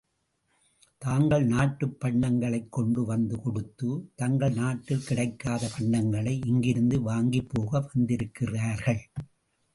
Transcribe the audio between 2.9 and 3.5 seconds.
வந்து